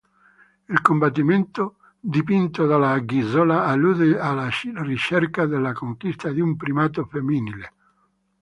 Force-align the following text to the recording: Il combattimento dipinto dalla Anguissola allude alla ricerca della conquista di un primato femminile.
Il 0.69 0.81
combattimento 0.81 1.75
dipinto 1.99 2.65
dalla 2.65 2.89
Anguissola 2.89 3.65
allude 3.65 4.17
alla 4.19 4.49
ricerca 4.77 5.45
della 5.45 5.73
conquista 5.73 6.31
di 6.31 6.39
un 6.41 6.55
primato 6.55 7.05
femminile. 7.05 7.73